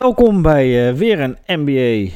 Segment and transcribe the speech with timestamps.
[0.00, 2.12] welkom bij uh, weer een NBA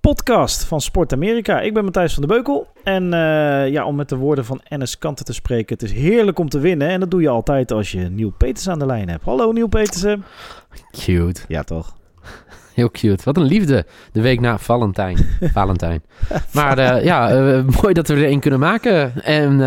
[0.00, 1.60] podcast van Sport Amerika.
[1.60, 2.66] Ik ben Matthijs van der Beukel.
[2.84, 6.38] En uh, ja, om met de woorden van Ennis Kanten te spreken, het is heerlijk
[6.38, 6.88] om te winnen.
[6.88, 9.24] En dat doe je altijd als je Nieuw Peters aan de lijn hebt.
[9.24, 10.24] Hallo Nieuw Petersen.
[10.90, 11.40] Cute.
[11.48, 11.96] Ja, toch?
[12.74, 13.24] Heel cute.
[13.24, 13.86] Wat een liefde.
[14.12, 15.18] De week na Valentijn.
[15.52, 16.02] Valentijn.
[16.52, 17.28] Maar uh, ja,
[17.82, 19.22] mooi dat we er één kunnen maken.
[19.22, 19.60] En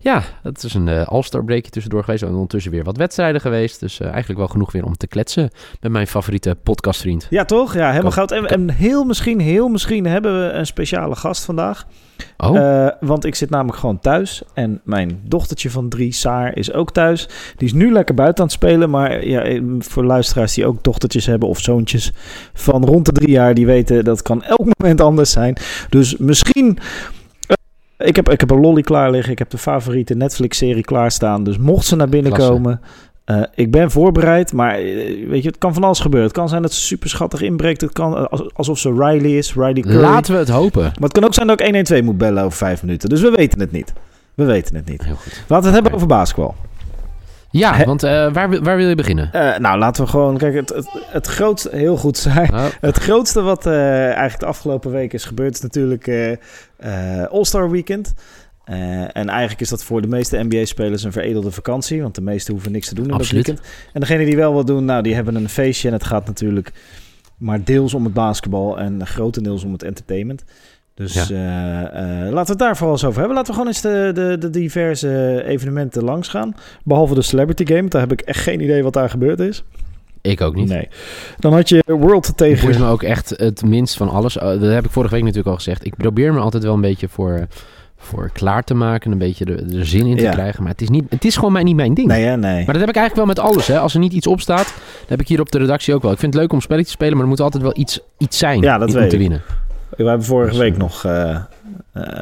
[0.00, 2.22] ja, het is een uh, all-star breakje tussendoor geweest.
[2.22, 3.80] En ondertussen weer wat wedstrijden geweest.
[3.80, 5.50] Dus uh, eigenlijk wel genoeg weer om te kletsen
[5.80, 7.26] met mijn favoriete podcastvriend.
[7.30, 7.74] Ja, toch?
[7.74, 8.30] Ja, helemaal goud.
[8.30, 11.86] En, en, heel misschien, heel misschien hebben we een speciale gast vandaag.
[12.36, 12.54] Oh.
[12.54, 14.42] Uh, want ik zit namelijk gewoon thuis.
[14.54, 17.28] En mijn dochtertje van drie, Saar, is ook thuis.
[17.56, 18.90] Die is nu lekker buiten aan het spelen.
[18.90, 22.12] Maar ja, voor luisteraars die ook dochtertjes hebben of zoontjes
[22.52, 23.54] van rond de drie jaar...
[23.54, 25.56] die weten dat kan elk moment anders zijn.
[25.88, 26.78] Dus misschien...
[27.98, 29.32] Ik heb, ik heb een lolly klaar liggen.
[29.32, 31.44] Ik heb de favoriete Netflix-serie klaarstaan.
[31.44, 32.52] Dus mocht ze naar binnen Klasse.
[32.52, 32.80] komen...
[33.30, 36.28] Uh, ik ben voorbereid, maar uh, weet je, het kan van alles gebeuren.
[36.28, 37.80] Het kan zijn dat ze super schattig inbreekt.
[37.80, 39.96] Het kan uh, alsof ze Riley is, Riley Curry.
[39.96, 40.82] Laten we het hopen.
[40.82, 43.08] Maar het kan ook zijn dat ik 112 moet bellen over vijf minuten.
[43.08, 43.92] Dus we weten het niet.
[44.34, 45.04] We weten het niet.
[45.04, 45.44] Heel goed.
[45.48, 46.54] Laten we het hebben over basketbal.
[47.50, 49.30] Ja, He want uh, waar, waar wil je beginnen?
[49.34, 50.36] Uh, nou, laten we gewoon...
[50.36, 51.76] Kijk, het, het, het grootste...
[51.76, 52.54] Heel goed zijn.
[52.54, 52.64] Oh.
[52.80, 55.54] Het grootste wat uh, eigenlijk de afgelopen week is gebeurd...
[55.54, 56.38] is natuurlijk
[57.30, 58.14] All-Star Weekend.
[58.70, 62.02] Uh, en eigenlijk is dat voor de meeste NBA-spelers een veredelde vakantie.
[62.02, 63.46] Want de meesten hoeven niks te doen in Absoluut.
[63.46, 63.92] dat weekend.
[63.92, 65.88] En degenen die wel wat doen, nou, die hebben een feestje.
[65.88, 66.72] En het gaat natuurlijk
[67.36, 70.44] maar deels om het basketbal en grotendeels om het entertainment.
[70.98, 71.30] Dus ja.
[71.30, 73.36] uh, uh, laten we het daar vooral eens over hebben.
[73.36, 76.54] Laten we gewoon eens de, de, de diverse evenementen langs gaan.
[76.84, 77.88] Behalve de Celebrity Game.
[77.88, 79.62] Daar heb ik echt geen idee wat daar gebeurd is.
[80.20, 80.68] Ik ook niet.
[80.68, 80.88] Nee.
[81.38, 82.70] Dan had je World tegen...
[82.70, 84.36] Ik me ook echt het minst van alles.
[84.36, 85.86] Uh, dat heb ik vorige week natuurlijk al gezegd.
[85.86, 87.46] Ik probeer me altijd wel een beetje voor
[88.00, 90.30] voor klaar te maken, een beetje er, er zin in te Ja.
[90.30, 90.62] krijgen.
[90.62, 92.08] Maar het is, niet, het is gewoon mij niet mijn ding.
[92.08, 92.64] Nee, hè, nee.
[92.64, 93.66] Maar dat heb ik eigenlijk wel met alles.
[93.66, 93.78] Hè.
[93.78, 94.64] Als er niet iets op staat,
[95.00, 96.12] dat heb ik hier op de redactie ook wel.
[96.12, 98.38] Ik vind het leuk om spelletjes te spelen, maar er moet altijd wel iets, iets
[98.38, 99.40] zijn Ja, dat om weet te ik.
[100.04, 101.38] We hebben vorige week nog uh,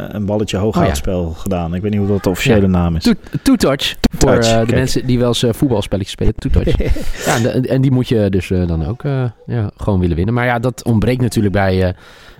[0.08, 0.68] een balletje Oh, ja.
[0.68, 1.74] hooghoudspel gedaan.
[1.74, 2.66] Ik weet niet hoe dat de officiële Ja.
[2.66, 3.02] naam is.
[3.02, 3.96] Two- Two-touch.
[4.18, 4.70] Voor eh, de kijk.
[4.70, 6.34] mensen die wel eens voetbalspelletjes spelen.
[6.34, 6.76] Two-touch.
[7.26, 9.02] ja, en, en die moet je dus dan ook
[9.46, 10.34] ja, gewoon willen winnen.
[10.34, 11.94] Maar ja, dat ontbreekt natuurlijk bij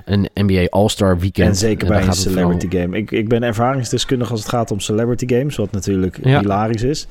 [0.05, 1.49] een NBA All-Star Weekend.
[1.49, 2.97] En zeker Eh, bij een celebrity game.
[2.97, 7.07] Ik, ik ben ervaringsdeskundig als het gaat om celebrity games, wat natuurlijk hilarisch is.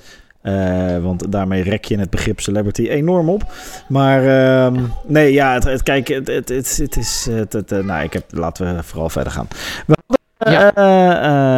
[0.45, 3.43] Eh, want daarmee rek je het begrip celebrity enorm op.
[3.87, 7.27] Maar ehm, nee, ja, het, het, kijk, het, het, het, het is...
[7.31, 9.47] Het, het, eh, nou, ik heb, laten we vooral verder gaan.
[9.87, 9.95] We
[10.37, 10.73] hadden Ja.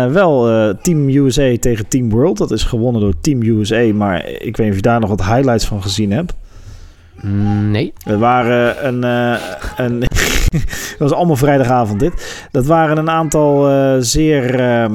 [0.05, 0.47] eh, wel
[0.81, 2.37] Team USA tegen Team World.
[2.37, 3.93] Dat is gewonnen door Team USA.
[3.93, 6.33] Maar ik weet niet of je daar nog wat highlights van gezien hebt.
[7.21, 7.93] Mm, Nee.
[8.05, 9.03] Er waren een.
[9.77, 9.99] een
[10.97, 12.47] dat was allemaal vrijdagavond dit.
[12.51, 13.67] Dat waren een aantal
[14.01, 14.59] zeer.
[14.59, 14.93] ehm,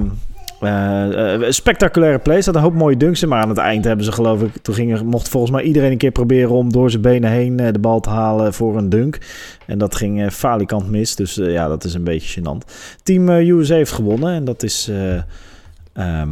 [0.62, 2.44] eh, spectaculaire plays.
[2.44, 3.28] Hadden een hoop mooie dunks in.
[3.28, 4.50] Maar aan het eind hebben ze geloof ik...
[4.62, 6.50] Toen ging, mocht volgens mij iedereen een keer proberen...
[6.50, 9.18] om door zijn benen heen eh, de bal te halen voor een dunk.
[9.66, 11.16] En dat ging falikant mis.
[11.16, 12.72] Dus ja, dat is een beetje gênant.
[13.02, 14.34] Team USA heeft gewonnen.
[14.34, 14.88] En dat is...
[14.88, 15.22] eh,
[15.92, 16.30] ehm,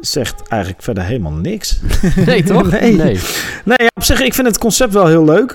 [0.00, 1.80] zegt eigenlijk verder helemaal niks.
[2.26, 2.70] Nee, toch?
[2.70, 2.96] Nee.
[2.96, 3.18] nee.
[3.64, 5.54] Nee, ja, op zich, ik vind het concept wel heel leuk.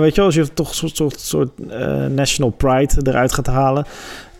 [0.00, 1.50] Weet je wel, als je toch een soort, soort, soort
[2.10, 3.86] national pride eruit gaat halen.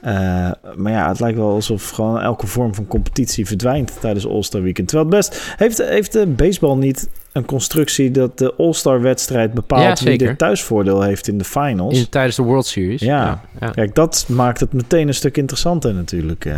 [0.03, 4.63] Eh, maar ja, het lijkt wel alsof gewoon elke vorm van competitie verdwijnt tijdens All-Star
[4.63, 4.89] Weekend.
[4.89, 5.55] Terwijl het best...
[5.57, 10.37] Heeft, heeft de baseball niet een constructie dat de All-Star wedstrijd bepaalt Ja, wie de
[10.37, 11.99] thuisvoordeel heeft in de finals?
[11.99, 13.01] In, tijdens de World Series.
[13.01, 13.25] Ja.
[13.25, 13.41] ja.
[13.61, 13.71] ja.
[13.71, 16.45] Kijk, dat maakt het meteen een stuk interessanter natuurlijk.
[16.45, 16.55] eh.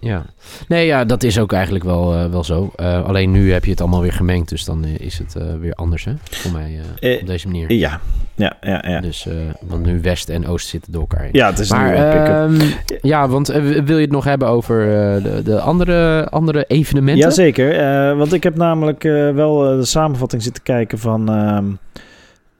[0.00, 0.24] Ja.
[0.68, 2.72] Nee, ja, dat is ook eigenlijk wel, eh, wel zo.
[2.76, 5.42] Eh, alleen nu heb je het allemaal weer gemengd, dus dan eh, is het eh,
[5.60, 6.12] weer anders, hè?
[6.30, 7.72] Voor mij eh, Eh, op deze manier.
[7.72, 8.00] Ja,
[8.34, 8.84] ja, ja.
[8.88, 11.30] Ja, Dus, eh, want nu West en Oost zitten door elkaar heen.
[11.32, 12.68] ja het is maar nu een pick-up.
[12.70, 16.64] ehm, ja, want eh, wil je het nog hebben over eh, de, de andere, andere
[16.68, 17.22] evenementen?
[17.28, 21.78] Jazeker, eh want ik heb namelijk eh, wel de samenvatting zitten kijken van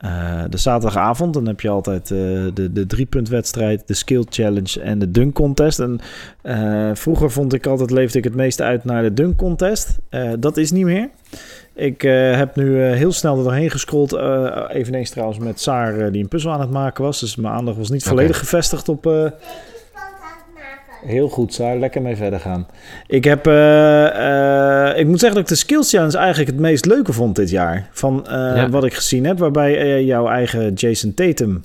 [0.04, 1.34] eh, de zaterdagavond.
[1.34, 2.19] Dan heb je altijd eh,
[2.54, 5.78] de, de driepuntwedstrijd, de skill challenge en de dunk contest.
[5.81, 5.98] En
[6.42, 9.98] eh, vroeger vond ik altijd, leefde ik het meest uit naar de dunk contest.
[10.09, 11.09] Eh, dat is niet meer.
[11.75, 14.12] Ik eh, heb nu eh, heel snel er doorheen gescrolld.
[14.12, 17.21] eh, eveneens trouwens met Saar die een puzzel aan het maken was.
[17.21, 19.06] Dus mijn aandacht was niet volledig gevestigd op...
[19.06, 19.24] eh,
[21.04, 21.77] Heel goed, Saar.
[21.78, 22.66] Lekker mee verder gaan.
[23.06, 23.47] Ik heb...
[23.47, 23.53] eh,
[24.94, 27.50] eh, ik moet zeggen dat ik de Skills Challenge eigenlijk het meest leuke vond dit
[27.50, 27.88] jaar.
[27.92, 28.68] Van eh, Ja.
[28.68, 29.38] wat ik gezien heb.
[29.38, 31.60] Waarbij eh, jouw eigen Jason Tatum...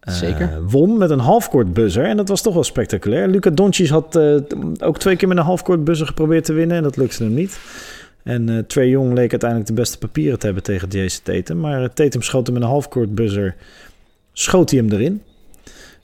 [0.00, 0.64] Zeker.
[0.68, 2.04] won met een halfcourt buzzer.
[2.04, 3.28] En dat was toch wel spectaculair.
[3.28, 4.18] Luca Doncic had
[4.78, 6.76] ook twee keer met een halfcourt buzzer geprobeerd te winnen.
[6.76, 7.58] En dat lukte hem niet.
[8.22, 11.60] En Trey Young leek uiteindelijk de beste papieren te hebben tegen Jason Tatum.
[11.60, 13.54] Maar Tatum schoot hem met een halfcourt buzzer.
[14.32, 15.22] Schoot hij hem erin.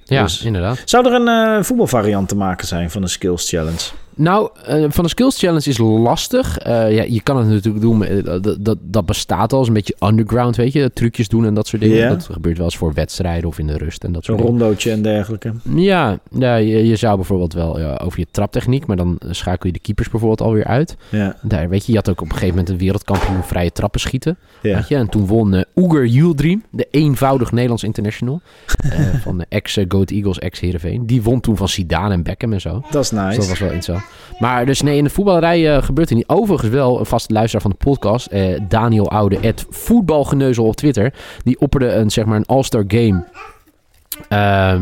[0.05, 0.83] Ja, Dus- inderdaad.
[0.85, 3.91] Zou er een voetbalvariant te maken zijn van een Skills Challenge?
[4.17, 6.67] Nou, uh, van de Skills Challenge is lastig.
[6.67, 9.61] Uh, ja, je kan het natuurlijk doen, uh, dat, dat, dat bestaat al.
[9.61, 10.91] is een beetje underground, weet je.
[10.93, 11.97] Trucjes doen en dat soort dingen.
[11.97, 12.11] Yeah.
[12.11, 15.03] Dat gebeurt wel eens voor wedstrijden of in de rust en dat soort rondootje en
[15.03, 15.53] dergelijke.
[15.75, 18.87] Ja, ja je, je zou bijvoorbeeld wel ja, over je traptechniek...
[18.87, 20.97] maar dan schakel je de keepers bijvoorbeeld alweer uit.
[21.09, 21.37] Ja.
[21.43, 24.37] Daar, weet je, je had ook op een gegeven moment een wereldkampioen vrije trappen schieten.
[24.63, 24.75] Ja.
[24.75, 24.97] Weet je?
[24.97, 28.41] En toen won Oeger Yildirim, de eenvoudig Nederlands international...
[29.23, 31.07] van de ex-Goat Eagles, ex-Heerenveen.
[31.07, 32.83] Die won toen van Zidane en Beckham en zo.
[32.91, 33.27] Dat is nice.
[33.27, 34.13] Dus dat was wel interessant.
[34.39, 36.29] Maar dus nee, in de voetballerij uh, gebeurt er niet.
[36.29, 41.15] Overigens wel een vaste luisteraar van de podcast, uh, Daniel Oude, het voetbalgeneuzel op Twitter.
[41.43, 43.25] Die opperde een, zeg maar, een all-star game.
[44.29, 44.81] Uh,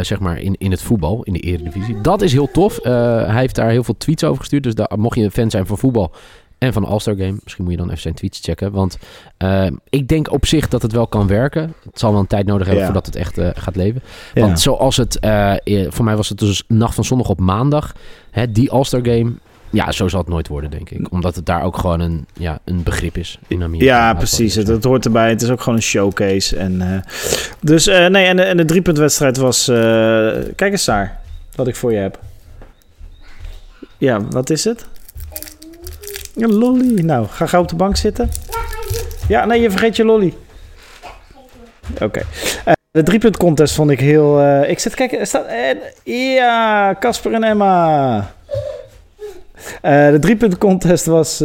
[0.00, 2.00] zeg maar in, in het voetbal, in de Eredivisie.
[2.00, 2.78] Dat is heel tof.
[2.82, 4.62] hij heeft daar heel veel tweets over gestuurd.
[4.62, 6.12] Dus daar, mocht je een fan zijn van voetbal
[6.58, 7.36] en van de All-Star Game.
[7.42, 8.72] Misschien moet je dan even zijn tweets checken.
[8.72, 8.98] Want
[9.38, 11.74] uh, ik denk op zich dat het wel kan werken.
[11.84, 12.92] Het zal wel een tijd nodig hebben Ja.
[12.92, 14.02] voordat het echt uh, gaat leven.
[14.34, 14.40] Ja.
[14.40, 15.18] Want zoals het...
[15.24, 15.54] uh,
[15.88, 17.94] voor mij was het dus nacht van zondag op maandag.
[18.30, 19.32] Hè, die All-Star Game...
[19.70, 21.12] Ja, zo zal het nooit worden, denk ik.
[21.12, 23.84] Omdat het daar ook gewoon een, ja, een begrip is in Amerika.
[23.84, 24.54] Ja, precies.
[24.54, 25.28] Het, het hoort erbij.
[25.28, 26.56] Het is ook gewoon een showcase.
[26.56, 26.98] En, uh,
[27.60, 29.68] dus uh, nee, en de, en de driepuntwedstrijd was...
[29.68, 29.76] Uh,
[30.56, 31.20] kijk eens daar,
[31.54, 32.18] wat ik voor je heb.
[33.98, 34.86] Ja, wat is het?
[36.38, 37.00] Een lolly.
[37.00, 38.30] Nou, ga gauw op de bank zitten.
[39.28, 40.34] Ja, nee, je vergeet je lolly.
[41.94, 42.04] Oké.
[42.04, 42.22] Okay.
[42.66, 44.40] Uh, de driepunt contest vond ik heel...
[44.40, 45.26] Uh, ik zit kijken...
[45.26, 45.46] Staat,
[46.04, 48.16] uh, ja, Casper en Emma.
[49.82, 51.42] Uh, de driepunt contest was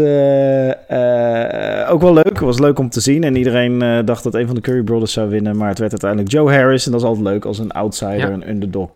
[1.89, 2.30] ook wel leuk.
[2.30, 3.24] Het was leuk om te zien.
[3.24, 5.57] En iedereen dacht dat een van de Curry Brothers zou winnen.
[5.57, 6.86] Maar het werd uiteindelijk Joe Harris.
[6.86, 8.30] En dat is altijd leuk als een outsider, ja.
[8.30, 8.92] een underdog...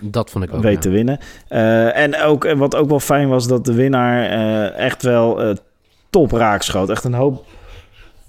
[0.00, 0.62] dat vond ik ook.
[0.62, 0.80] Weet ja.
[0.80, 1.18] te winnen.
[1.94, 4.24] en ook, wat ook wel fijn was, dat de winnaar
[4.72, 5.56] echt wel
[6.10, 6.90] top raak schoot.
[6.90, 7.44] Echt een hoop...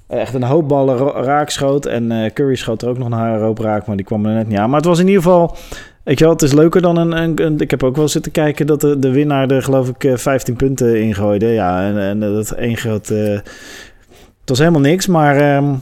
[0.08, 1.86] Echt een hoop ballen raak schoot.
[1.86, 4.58] En Curry schoot er ook nog een hoop raak, maar die kwam er net niet
[4.58, 4.70] aan.
[4.70, 5.56] Maar het was in ieder geval...
[6.04, 8.32] Weet je wel, het is leuker dan een, een, een, Ik heb ook wel zitten
[8.32, 11.48] kijken dat de, de winnaar er geloof ik 15 punten ingooide.
[11.48, 13.08] Ja, en, en dat één groot...
[13.08, 15.56] Het was helemaal niks, maar...
[15.56, 15.82] Um,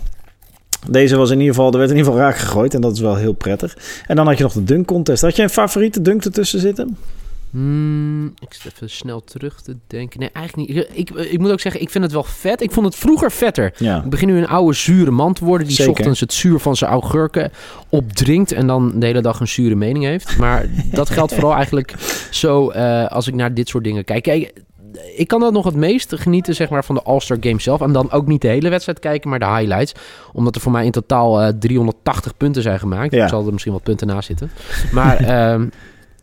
[0.87, 1.71] deze was in ieder geval...
[1.71, 3.77] Er werd in ieder geval raak gegooid en dat is wel heel prettig.
[4.07, 5.21] En dan had je nog de dunk contest.
[5.21, 6.97] Had je een favoriete dunk ertussen zitten?
[7.51, 10.19] Hmm, ik zit even snel terug te denken.
[10.19, 10.77] Nee, eigenlijk niet.
[10.77, 12.61] Ik, ik, ik, moet ook zeggen, ik vind het wel vet.
[12.61, 13.73] Ik vond het vroeger vetter.
[13.77, 14.03] Ja.
[14.03, 15.67] Ik begin nu een oude zure man te worden...
[15.67, 15.91] die Zeker.
[15.91, 17.51] ochtends het zuur van zijn augurken
[17.89, 18.51] opdrinkt...
[18.51, 20.37] en dan de hele dag een zure mening heeft.
[20.37, 21.93] Maar dat geldt vooral eigenlijk
[22.31, 24.23] zo uh, als ik naar dit soort dingen kijk.
[24.23, 24.53] Kijk,
[25.15, 27.81] ik kan dat nog het meest genieten zeg maar, van de All-Star Game zelf.
[27.81, 29.93] En dan ook niet de hele wedstrijd kijken, maar de highlights.
[30.33, 33.13] Omdat er voor mij in totaal uh, 380 punten zijn gemaakt.
[33.13, 33.23] Ja.
[33.23, 34.51] Ik zal er misschien wat punten naast zitten.
[34.91, 35.51] Maar...
[35.53, 35.69] um,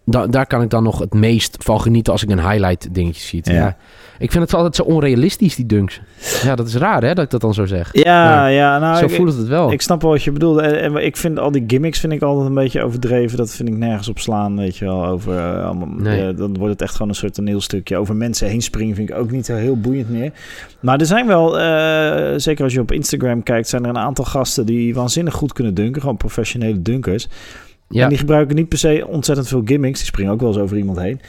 [0.08, 3.20] Da daar kan ik dan nog het meest van genieten als ik een highlight dingetje
[3.20, 3.40] zie.
[3.42, 3.52] Ja.
[3.52, 3.76] ja.
[4.18, 6.00] Ik vind het altijd zo onrealistisch, die dunks.
[6.42, 7.88] Ja, dat is raar hè, dat ik dat dan zo zeg.
[7.92, 8.78] Ja, maar ja.
[8.78, 9.72] Nou, zo ik, voelt het wel.
[9.72, 10.60] Ik snap wel wat je bedoelt.
[10.60, 13.36] En, en, ik vind al die gimmicks vind ik altijd een beetje overdreven.
[13.36, 15.06] Dat vind ik nergens op slaan, weet je wel.
[15.06, 16.32] Over, uh, nee.
[16.32, 17.96] uh, dan wordt het echt gewoon een soort toneelstukje.
[17.96, 20.32] Over mensen heen springen vind ik ook niet zo heel boeiend meer.
[20.80, 24.24] Maar er zijn wel, uh, zeker als je op Instagram kijkt, zijn er een aantal
[24.24, 26.00] gasten die waanzinnig goed kunnen dunken.
[26.00, 27.28] Gewoon professionele dunkers.
[27.88, 28.02] Ja.
[28.02, 29.98] En die gebruiken niet per se ontzettend veel gimmicks.
[29.98, 31.20] Die springen ook wel eens over iemand heen.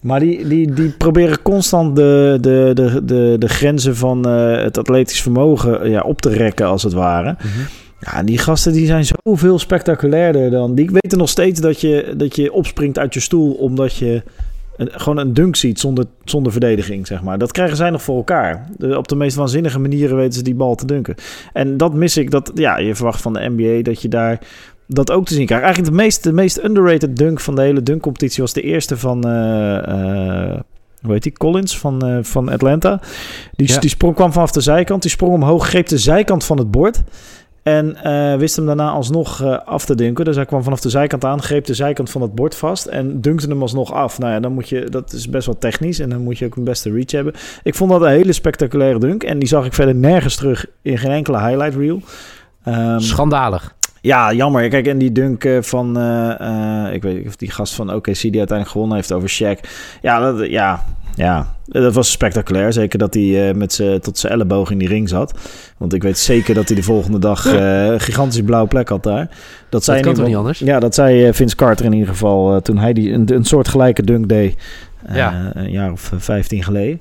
[0.00, 4.78] Maar die, die, die proberen constant de, de, de, de, de grenzen van uh, het
[4.78, 7.30] atletisch vermogen ja, op te rekken, als het ware.
[7.30, 7.66] Mm -hmm.
[8.00, 10.74] Ja, en die gasten die zijn zoveel spectaculairder dan...
[10.74, 13.52] Die weten nog steeds dat je, dat je opspringt uit je stoel...
[13.52, 14.22] omdat je
[14.76, 17.38] een, gewoon een dunk ziet zonder, zonder verdediging, zeg maar.
[17.38, 18.68] Dat krijgen zij nog voor elkaar.
[18.76, 21.14] De, op de meest waanzinnige manieren weten ze die bal te dunken.
[21.52, 22.30] En dat mis ik.
[22.30, 24.38] Dat, ja, je verwacht van de NBA dat je daar
[24.94, 25.64] dat ook te zien krijgt.
[25.64, 29.28] Eigenlijk de meest, de meest underrated dunk van de hele dunkcompetitie was de eerste van...
[29.28, 30.60] Uh, uh,
[31.02, 31.32] hoe heet die?
[31.32, 33.00] Collins van, uh, van Atlanta.
[33.52, 33.78] Die, ja.
[33.78, 35.02] die sprong, kwam vanaf de zijkant.
[35.02, 37.02] Die sprong omhoog, greep de zijkant van het bord.
[37.62, 40.24] En uh, wist hem daarna alsnog uh, af te dunken.
[40.24, 43.20] Dus hij kwam vanaf de zijkant aan, greep de zijkant van het bord vast en
[43.20, 44.18] dunkte hem alsnog af.
[44.18, 46.56] Nou ja, dan moet je, dat is best wel technisch en dan moet je ook
[46.56, 47.32] een beste reach hebben.
[47.62, 50.98] Ik vond dat een hele spectaculaire dunk en die zag ik verder nergens terug in
[50.98, 52.00] geen enkele highlight reel.
[52.68, 53.74] Um, Schandalig.
[54.02, 54.68] Ja, jammer.
[54.68, 58.20] Kijk, en die dunk van, uh, uh, ik weet niet of die gast van OKC
[58.20, 59.68] die uiteindelijk gewonnen heeft over Shaq.
[60.00, 62.72] Ja, dat, ja, ja, dat was spectaculair.
[62.72, 65.34] Zeker dat hij uh, met z'n, tot zijn elleboog in die ring zat.
[65.76, 69.28] Want ik weet zeker dat hij de volgende dag een gigantische blauwe plek had daar.
[69.68, 70.58] Dat, zei dat kan toch niet anders?
[70.58, 74.02] Ja, dat zei Vince Carter in ieder geval toen hij die, een, een soort gelijke
[74.02, 74.56] dunk deed.
[75.12, 75.50] ja.
[75.54, 77.00] Een jaar of vijftien geleden.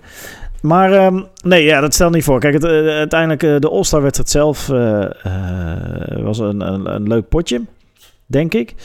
[0.62, 2.40] Maar um, nee, ja, dat stelt niet voor.
[2.40, 5.06] Kijk, het, uh, uiteindelijk uh, de All-Star wedstrijd zelf uh,
[6.24, 7.62] was een, een, een, leuk potje,
[8.26, 8.76] denk ik.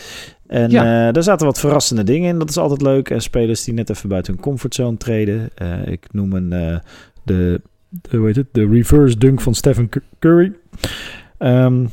[0.47, 1.13] En ja.
[1.13, 2.39] daar zaten wat verrassende dingen in.
[2.39, 3.11] Dat is altijd leuk.
[3.11, 5.51] En spelers die net even buiten hun comfortzone treden.
[5.85, 6.81] ik noem een
[7.25, 10.53] de, de, hoe heet het, de reverse dunk van Stephen Curry.
[11.39, 11.91] Um,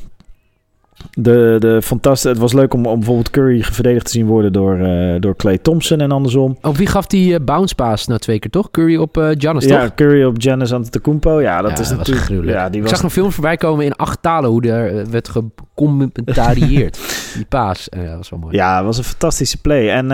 [1.12, 2.30] De, de fantastisch.
[2.30, 5.58] Het was leuk om, om bijvoorbeeld Curry verdedigd te zien worden door, uh, door Clay
[5.58, 6.58] Thompson en andersom.
[6.62, 8.70] Op wie gaf die uh, bounce pass na twee keer toch?
[8.70, 9.94] Curry op uh, Giannis, ja, toch?
[9.94, 11.40] Curry op Giannis Antetokounmpo.
[11.40, 12.48] Ja, dat ja, is dat natuurlijk...
[12.48, 12.90] Ja, die Ik was...
[12.90, 16.98] zag een film voorbij komen in acht talen hoe er werd gecommentarieerd.
[17.36, 17.86] die paas.
[17.90, 18.56] ja, dat was wel mooi.
[18.56, 19.90] Ja, het was een fantastische play.
[19.90, 20.10] En...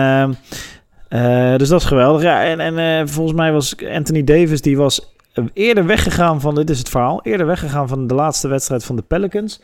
[1.09, 2.21] Uh, dus dat is geweldig.
[2.21, 5.13] Ja, en, en volgens mij was Anthony Davis, die was
[5.53, 9.01] eerder weggegaan van, dit is het verhaal, eerder weggegaan van de laatste wedstrijd van de
[9.01, 9.61] Pelicans.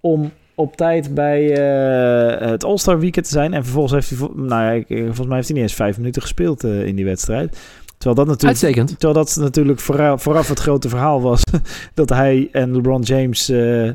[0.00, 3.54] Om op tijd bij uh, het All-Star Weekend te zijn.
[3.54, 6.22] En vervolgens heeft hij, nou ja, ik, volgens mij heeft hij niet eens vijf minuten
[6.22, 7.58] gespeeld uh, in die wedstrijd.
[7.98, 8.88] Terwijl dat natuurlijk, Uitstekend.
[8.88, 11.42] Terwijl dat natuurlijk vooraf, vooraf het grote verhaal was
[11.94, 13.50] dat hij en LeBron James.
[13.50, 13.90] Uh,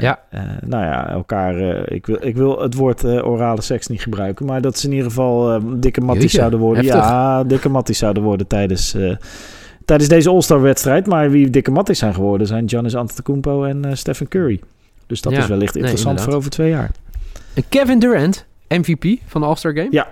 [0.00, 0.20] ja.
[0.60, 1.56] nou ja, elkaar.
[1.92, 4.46] ik, wil, ik wil het woord orale seks niet gebruiken.
[4.46, 6.84] Maar dat ze in ieder geval dikke matties zouden worden.
[6.84, 7.04] Heftig.
[7.04, 8.96] Ja, dikke matties zouden worden tijdens
[9.84, 11.06] tijdens deze All-Star-wedstrijd.
[11.06, 14.60] Maar wie dikke matties zijn geworden zijn Giannis Antetokounmpo en uh, Stephen Curry.
[15.06, 16.90] Dus dat Ja, is wellicht interessant voor over twee jaar.
[17.68, 19.88] Kevin Durant, MVP van de All-Star Game?
[19.90, 20.08] Ja.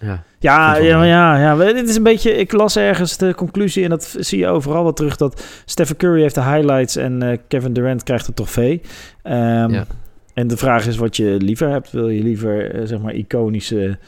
[0.00, 0.22] Ja.
[0.38, 1.72] Ja, ja, ja, ja.
[1.72, 2.36] Dit is een beetje...
[2.36, 5.16] Ik las ergens de conclusie en dat zie je overal wel terug...
[5.16, 8.80] dat Stephen Curry heeft de highlights en eh, Kevin Durant krijgt het trofee.
[9.22, 9.86] Ja.
[10.34, 11.90] En de vraag is wat je liever hebt.
[11.90, 13.98] Wil je liever, eh, zeg maar, iconische,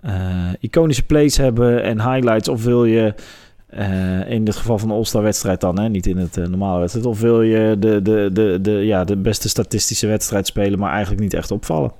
[0.00, 2.48] eh, iconische plays hebben en highlights...
[2.48, 3.14] of wil je...
[3.68, 5.88] eh, in het geval van de All-Star wedstrijd dan, hè?
[5.88, 7.06] niet in het eh, normale wedstrijd.
[7.06, 11.22] Of wil je de, de, de, de, ja, de beste statistische wedstrijd spelen, maar eigenlijk
[11.22, 11.92] niet echt opvallen?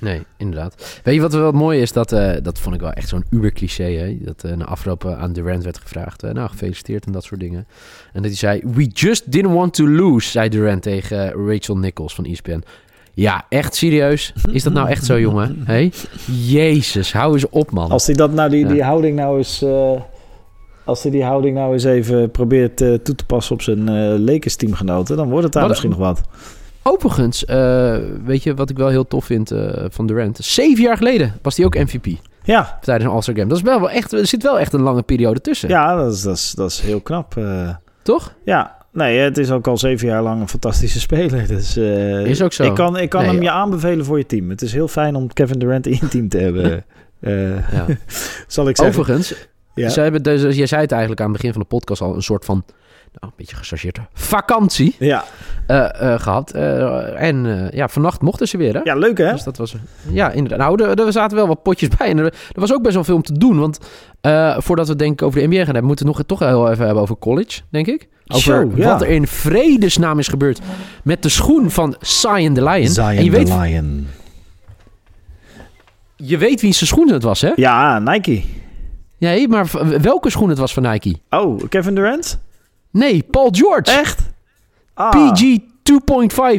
[0.00, 1.00] Nee, inderdaad.
[1.02, 1.92] Weet je wat wel mooi is?
[1.92, 3.84] Dat, eh, dat vond ik wel echt zo'n uber cliché.
[3.84, 4.16] Hè?
[4.20, 6.22] Dat na afloop eh, aan Durant werd gevraagd.
[6.22, 7.66] nou, gefeliciteerd en dat soort dingen.
[8.12, 8.62] En dat hij zei...
[8.64, 12.62] We just didn't want to lose, zei Durant tegen Rachel Nichols van ESPN.
[13.14, 14.32] Ja, echt serieus?
[14.52, 15.62] Is dat nou echt zo, jongen?
[15.64, 15.92] Hey?
[16.46, 17.90] Jezus, hou eens op, man.
[17.90, 18.72] Als hij dat nou, die, Ja.
[18.72, 19.64] die houding nou eens...
[20.86, 24.18] als hij die houding nou eens even probeert eh, toe te passen op zijn eh
[24.18, 25.16] Lakers teamgenoten...
[25.16, 26.20] dan wordt het daar Wat- misschien nog wat.
[26.82, 29.52] Overigens, eh, weet je wat ik wel heel tof vind
[29.88, 30.38] van Durant?
[30.42, 32.06] Zeven jaar geleden was hij ook MVP
[32.42, 33.48] Ja, tijdens een All-Star Game.
[33.48, 35.68] Dat is wel, wel echt, er zit wel echt een lange periode tussen.
[35.68, 37.34] ja dat, is, dat, is, dat is heel knap.
[38.02, 38.34] Toch?
[38.44, 41.46] ja, nee, het is ook al zeven jaar lang een fantastische speler.
[41.46, 41.76] Dus,
[42.24, 42.62] Is ook zo.
[42.64, 44.50] Ik kan, ik kan Nee, hem je aanbevelen voor je team.
[44.50, 46.84] Het is heel fijn om Kevin Durant in je team te hebben.
[47.20, 47.86] Ja.
[48.46, 49.00] zal ik zeggen.
[49.00, 49.48] Overigens,
[49.82, 49.88] Ja.
[49.88, 52.22] ze hebben dus, jij zei het eigenlijk aan het begin van de podcast al, een
[52.22, 52.76] soort van, nou,
[53.20, 55.24] een beetje gechargeerd, vakantie Ja.
[55.66, 56.50] eh, eh, gehad.
[56.50, 58.80] Eh, en ja, vannacht mochten ze weer, hè?
[58.84, 59.32] ja, leuk hè?
[59.32, 59.76] Dus dat was,
[60.10, 60.58] ja, inderdaad.
[60.58, 62.08] Nou, er, er zaten wel wat potjes bij.
[62.08, 63.58] En er, er was ook best wel veel om te doen.
[63.58, 63.78] Want
[64.62, 66.70] voordat we denk ik over de NBA gaan hebben, moeten we het nog toch heel
[66.70, 68.08] even hebben over college, denk ik.
[68.26, 68.88] Over ja.
[68.92, 70.60] wat er in vredesnaam is gebeurd
[71.04, 72.96] met de schoen van Zion the Lion.
[72.96, 74.06] en je weet, Lion.
[76.16, 77.52] je weet wie zijn schoen het was, hè?
[77.56, 78.42] Ja, Nike.
[79.18, 79.70] Nee, maar
[80.00, 81.16] welke schoen het was van Nike?
[81.30, 82.38] Oh, Kevin Durant?
[82.90, 83.90] Nee, Paul George.
[83.98, 84.20] Echt?
[84.94, 85.10] Ah.
[85.10, 85.58] PG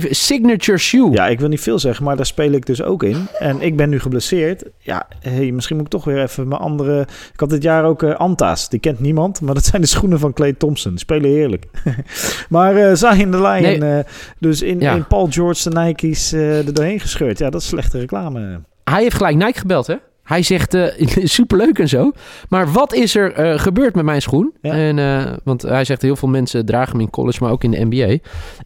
[0.02, 1.12] 2.5 Signature Shoe.
[1.12, 3.28] Ja, ik wil niet veel zeggen, maar daar speel ik dus ook in.
[3.40, 4.64] En ik ben nu geblesseerd.
[4.80, 7.02] Ja, hey, misschien moet ik toch weer even mijn andere...
[7.34, 8.70] Ik had dit jaar ook eh, Anta's.
[8.70, 10.92] Die kent niemand, maar dat zijn de schoenen van Clay Thompson.
[10.92, 11.66] Die spelen heerlijk.
[12.50, 13.98] maar eh Zion the Lion, Nee.
[13.98, 14.04] eh,
[14.40, 14.94] dus in, Ja.
[14.94, 17.38] in Paul George de Nike's er doorheen gescheurd.
[17.38, 18.60] Ja, dat is slechte reclame.
[18.84, 19.96] Hij heeft gelijk Nike gebeld, hè?
[20.28, 21.08] Hij zegt, eh
[21.38, 22.12] superleuk en zo.
[22.50, 24.54] Maar wat is er eh, gebeurd met mijn schoen?
[24.62, 24.74] Ja.
[24.74, 27.72] En, eh, want hij zegt, heel veel mensen dragen hem in college, maar ook in
[27.72, 28.18] de NBA.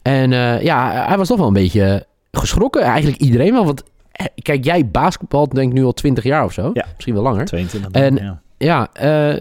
[0.01, 0.31] En
[0.63, 2.81] ja, hij was toch wel een beetje geschrokken.
[2.81, 3.65] Eigenlijk iedereen wel.
[3.65, 3.83] Want
[4.41, 6.69] kijk, jij basketbalt denk ik nu al 20 jaar of zo.
[6.73, 6.85] Ja.
[6.93, 7.45] Misschien wel langer.
[7.45, 7.91] 22.
[7.91, 8.41] En- ja.
[8.57, 8.89] Ja,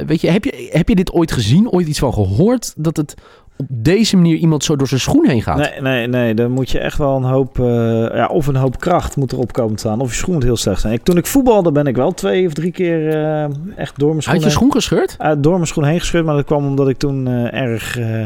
[0.07, 1.71] weet je heb, je, heb je dit ooit gezien?
[1.71, 2.73] Ooit iets van gehoord?
[2.77, 3.15] Dat het
[3.61, 5.57] op deze manier iemand zo door zijn schoen heen gaat?
[5.57, 6.35] Nee, nee, nee.
[6.35, 7.59] Dan moet je echt wel een hoop...
[7.59, 7.67] eh,
[8.15, 10.01] ja, of een hoop kracht moet erop komen te staan.
[10.01, 10.93] Of je schoen moet heel slecht zijn.
[10.93, 13.45] Ik, toen ik voetbalde ben ik wel twee of drie keer eh,
[13.77, 14.35] echt door mijn schoen...
[14.35, 15.17] Uit je schoen gescheurd?
[15.21, 16.25] uh, door mijn schoen heen gescheurd.
[16.25, 18.23] Maar dat kwam omdat ik toen eh, erg, eh,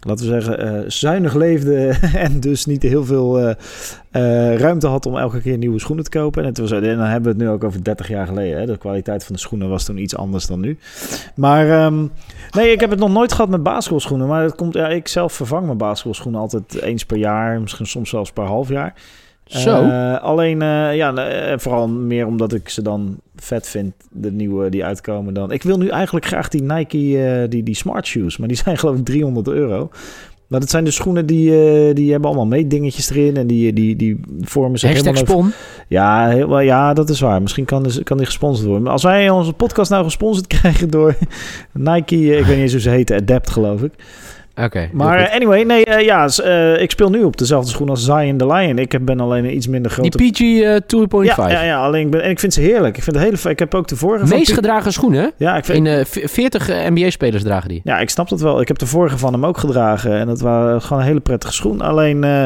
[0.00, 1.88] laten we zeggen, eh, zuinig leefde.
[2.14, 3.54] en dus niet heel veel eh,
[4.10, 6.42] eh, ruimte had om elke keer nieuwe schoenen te kopen.
[6.42, 8.58] En, het was, en dan hebben we het nu ook over 30 jaar geleden.
[8.58, 8.66] Hè.
[8.66, 10.78] De kwaliteit van de schoenen was toen iets anders dan nu.
[11.34, 12.06] Maar ehm,
[12.50, 14.28] nee, ik heb het nog nooit gehad met basketbalschoenen.
[14.28, 17.60] Maar het komt, ja, ik zelf vervang mijn basketbalschoenen altijd eens per jaar.
[17.60, 18.94] Misschien soms zelfs per half jaar.
[19.48, 19.82] Zo.
[19.82, 24.68] Eh, alleen, eh, ja, eh, vooral meer omdat ik ze dan vet vind, de nieuwe
[24.68, 25.52] die uitkomen dan.
[25.52, 28.96] Ik wil nu eigenlijk graag die Nike, die, die smart shoes, maar die zijn geloof
[28.96, 29.90] ik 300 euro.
[30.46, 31.52] Maar dat zijn de schoenen die,
[31.92, 35.36] die hebben allemaal meetdingetjes erin en die, die, die vormen zich Hashtag helemaal...
[35.38, 35.52] spon.
[35.88, 37.42] Ja, heel, ja, dat is waar.
[37.42, 38.82] Misschien kan, dus, kan die gesponsord worden.
[38.82, 41.16] Maar als wij onze podcast nou gesponsord krijgen door
[41.72, 43.92] Nike, ik weet niet eens hoe ze heten, Adapt geloof ik.
[44.64, 44.88] Oké.
[44.92, 48.46] Maar anyway, nee, eh, ja, eh, ik speel nu op dezelfde schoen als Zion the
[48.46, 48.78] Lion.
[48.78, 50.16] Ik heb- ben alleen een iets minder grote...
[50.18, 51.36] Die PG eh, 2.5.
[51.36, 52.96] ja, ja, ja, alleen ik, ben, en ik vind ze heerlijk.
[52.96, 55.22] Ik vind het hele, ik heb ook de vorige van Meest gedragen schoenen.
[55.22, 55.28] hè?
[55.36, 57.80] Ja, ik vind, In eh, v- 40 eh, NBA-spelers dragen die.
[57.84, 58.60] ja, ik snap dat wel.
[58.60, 61.52] Ik heb de vorige van hem ook gedragen en dat was gewoon een hele prettige
[61.52, 61.80] schoen.
[61.80, 62.44] Alleen, eh,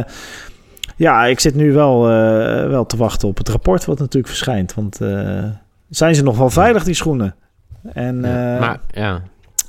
[0.96, 4.74] Ja, ik zit nu wel, eh, wel te wachten op het rapport wat natuurlijk verschijnt.
[4.74, 5.44] Want eh,
[5.88, 7.34] zijn ze nog wel veilig, die schoenen?
[7.92, 9.22] En Ja, eh, maar ja,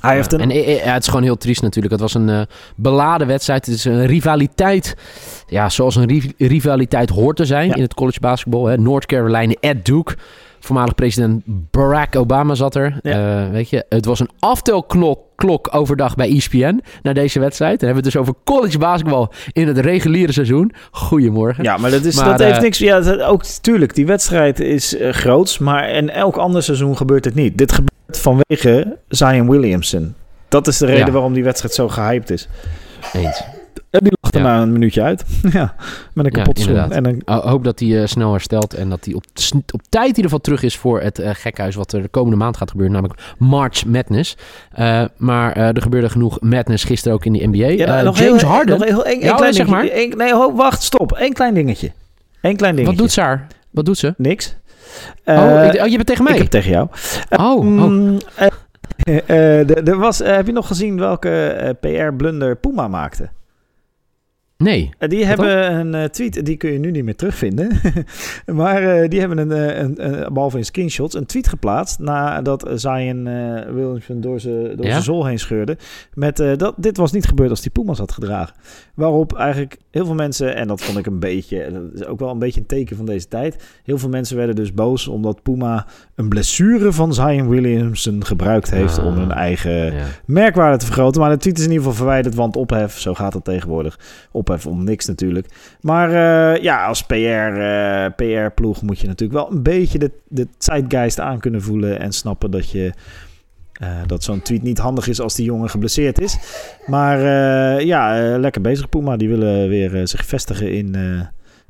[0.08, 0.40] hij heeft een...
[0.42, 1.94] En eh, eh, ja, het is gewoon heel triest natuurlijk.
[1.94, 2.42] Het was een eh,
[2.76, 3.66] beladen wedstrijd.
[3.66, 4.96] Het is een rivaliteit.
[5.48, 7.76] Ja, zoals een ri- rivaliteit hoort te zijn Ja.
[7.76, 8.66] in het college basketbal.
[8.66, 8.78] Hè.
[8.78, 10.16] North Carolina at Duke.
[10.63, 13.00] Voormalig president Barack Obama zat er.
[13.01, 13.46] Ja.
[13.46, 17.79] Eh, weet je, het was een aftelklok klok overdag bij ESPN naar deze wedstrijd.
[17.79, 20.72] Dan hebben we het dus over college basketbal in het reguliere seizoen.
[20.91, 21.63] Goedemorgen.
[21.63, 22.77] Ja, maar dat, is, Maar, dat heeft eh, niks...
[22.77, 25.58] Ja, dat, ook tuurlijk, die wedstrijd is eh, groots.
[25.58, 27.58] Maar in elk ander seizoen gebeurt het niet.
[27.58, 30.15] Dit gebeurt vanwege Zion Williamson.
[30.48, 31.12] Dat is de reden Ja.
[31.12, 32.48] waarom die wedstrijd zo gehyped is.
[33.13, 33.43] Eens.
[33.89, 34.46] En die lag er Ja.
[34.46, 35.24] na een minuutje uit.
[35.51, 35.75] ja,
[36.13, 36.70] met een Ja, kapot schoen.
[36.74, 36.98] inderdaad.
[36.98, 39.24] En een, Ik hoop dat hij eh, snel herstelt en dat hij op,
[39.74, 42.38] op tijd in ieder geval terug is voor het eh, gekhuis wat er de komende
[42.38, 44.38] maand gaat gebeuren, namelijk March Madness.
[44.72, 47.68] Eh, maar eh, er gebeurde genoeg madness gisteren ook in de NBA.
[47.68, 49.84] ja, Eh, nog James heel, Harden, Nog heel, Ja, klein zeg maar.
[50.18, 51.15] Nee, ho, wacht, stop.
[51.20, 51.92] Eén klein dingetje.
[52.42, 52.86] Eén klein dingetje.
[52.98, 53.48] wat doet ze haar?
[53.72, 54.13] Wat doet ze?
[54.18, 54.56] Niks.
[55.25, 56.34] oh, Eh, ik- oh, je bent tegen mij?
[56.34, 56.88] Ik heb tegen jou.
[57.30, 57.63] Oh, oh.
[57.63, 58.48] Mm, eh,
[59.27, 63.30] eh, eh, er was, eh, heb je nog gezien welke PR-blunder Puma maakte?
[64.63, 64.89] Nee.
[65.00, 67.72] Die hebben een eh, tweet, die kun je nu niet meer terugvinden.
[68.62, 72.70] maar eh, die hebben een, eh, een, een, behalve in screenshots, een tweet geplaatst nadat
[72.75, 75.00] Zion eh Williamson door zijn door Ja?
[75.01, 75.77] zool heen scheurde.
[76.13, 78.55] Met dat dit was niet gebeurd als die Puma's had gedragen.
[78.96, 82.29] Waarop eigenlijk heel veel mensen, en dat vond ik een beetje, dat is ook wel
[82.29, 83.63] een beetje een teken van deze tijd.
[83.84, 89.00] Heel veel mensen werden dus boos omdat Puma een blessure van Zion Williamson gebruikt heeft
[89.00, 89.05] Ah.
[89.05, 90.03] om hun eigen Ja.
[90.25, 91.22] merkwaarde te vergroten.
[91.22, 94.00] Maar de tweet is in ieder geval verwijderd, want ophef, zo gaat het tegenwoordig.
[94.32, 95.48] Ophef om niks natuurlijk.
[95.82, 100.48] Maar eh, ja, als PR, eh, PR-ploeg moet je natuurlijk wel een beetje de, de
[100.58, 102.94] zeitgeist aan kunnen voelen en snappen dat je...
[103.74, 106.38] eh, dat zo'n tweet niet handig is als die jongen geblesseerd is.
[106.86, 107.20] Maar
[107.86, 109.18] ja, lekker bezig Puma.
[109.18, 110.96] Die willen weer zich vestigen in,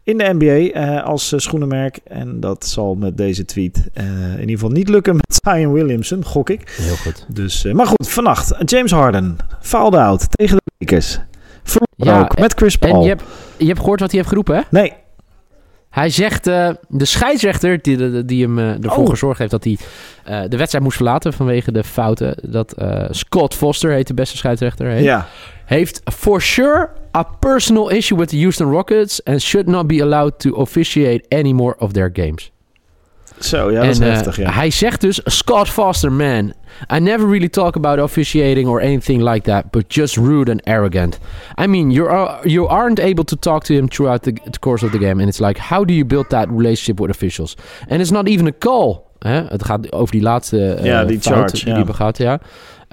[0.04, 2.00] in de NBA als schoenenmerk.
[2.04, 6.50] En dat zal met deze tweet in ieder geval niet lukken met Zion Williamson, gok
[6.50, 6.76] ik.
[6.82, 7.26] Heel goed.
[7.30, 8.56] Dus, maar goed, vannacht.
[8.70, 9.38] James Harden.
[9.62, 11.20] Fouled out tegen de Lakers.
[11.64, 13.02] Verloren Ja, ook met Chris En Paul.
[13.04, 13.24] je hebt,
[13.58, 14.62] je hebt gehoord wat hij heeft geroepen, hè?
[14.70, 14.94] Nee.
[15.90, 19.10] Hij zegt, eh, de scheidsrechter die, die, die hem eh, ervoor Oh.
[19.10, 19.78] gezorgd heeft dat hij
[20.24, 22.36] eh, de wedstrijd moest verlaten vanwege de fouten.
[22.52, 22.76] Dat
[23.10, 24.88] Scott Foster heet de beste scheidsrechter.
[24.88, 25.28] Heet, Ja.
[25.66, 30.40] heeft for sure a personal issue with the Houston Rockets and should not be allowed
[30.40, 32.52] to officiate any more of their games.
[33.40, 34.52] Zo, ja, dat is en, eh, heftig, ja.
[34.52, 36.54] Hij zegt dus, Scott Foster, man,
[36.96, 41.20] I never really talk about officiating or anything like that, but just rude and arrogant.
[41.62, 44.92] I mean, you're, you aren't able to talk to him throughout the, the course of
[44.92, 47.56] the game, and it's like, how do you build that relationship with officials?
[47.90, 49.12] And it's not even a call.
[49.20, 49.42] Hè?
[49.48, 51.84] Het gaat over die laatste eh, Ja, die fout charge, die ja.
[51.84, 52.40] begaat, ja.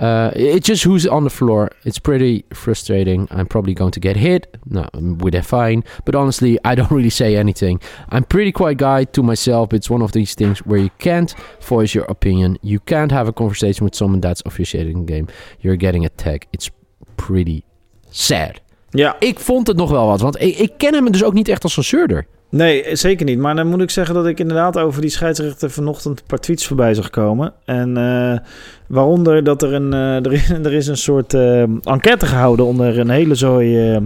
[0.00, 1.70] Uh, it's just who's on the floor.
[1.84, 3.28] It's pretty frustrating.
[3.30, 4.56] I'm probably going to get hit.
[4.64, 5.84] No, with a fine.
[6.04, 7.80] But honestly, I don't really say anything.
[8.08, 9.72] I'm pretty quiet guy to myself.
[9.72, 12.58] It's one of these things where you can't voice your opinion.
[12.62, 15.26] You can't have a conversation with someone that's officiating the game.
[15.60, 16.46] You're getting a tag.
[16.52, 16.70] It's
[17.16, 17.62] pretty
[18.10, 18.60] sad.
[18.92, 21.48] Ja, Ik vond het nog wel wat, want ik, ik ken hem dus ook niet
[21.48, 22.26] echt als een zeurder.
[22.50, 23.38] Nee, zeker niet.
[23.38, 26.66] Maar dan moet ik zeggen dat ik inderdaad over die scheidsrechter vanochtend een paar tweets
[26.66, 27.52] voorbij zag komen.
[27.64, 28.38] En eh,
[28.86, 32.98] waaronder dat er een, eh, er, is, er is een soort eh, enquête gehouden onder
[32.98, 33.98] een hele zooi